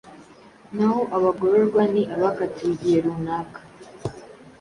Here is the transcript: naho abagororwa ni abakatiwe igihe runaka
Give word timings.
naho 0.75 0.99
abagororwa 1.15 1.81
ni 1.93 2.03
abakatiwe 2.15 2.71
igihe 2.75 2.97
runaka 3.05 3.59